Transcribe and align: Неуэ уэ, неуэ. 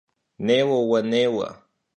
Неуэ 0.45 0.77
уэ, 0.89 0.99
неуэ. 1.11 1.49